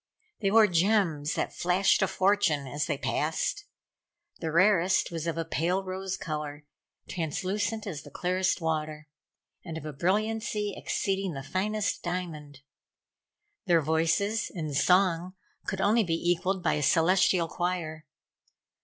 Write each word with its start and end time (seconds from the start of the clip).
They 0.39 0.49
wore 0.49 0.65
gems 0.65 1.35
that 1.35 1.53
flashed 1.53 2.01
a 2.01 2.07
fortune 2.07 2.65
as 2.65 2.87
they 2.87 2.97
passed. 2.97 3.65
The 4.39 4.51
rarest 4.51 5.11
was 5.11 5.27
of 5.27 5.37
a 5.37 5.45
pale 5.45 5.83
rose 5.83 6.17
color, 6.17 6.65
translucent 7.07 7.85
as 7.85 8.01
the 8.01 8.09
clearest 8.09 8.59
water, 8.61 9.07
and 9.63 9.77
of 9.77 9.85
a 9.85 9.93
brilliancy 9.93 10.73
exceeding 10.75 11.33
the 11.35 11.43
finest 11.43 12.01
diamond. 12.01 12.61
Their 13.67 13.81
voices, 13.81 14.49
in 14.51 14.73
song, 14.73 15.35
could 15.67 15.81
only 15.81 16.03
be 16.03 16.15
equaled 16.15 16.63
by 16.63 16.73
a 16.73 16.81
celestial 16.81 17.47
choir. 17.47 18.07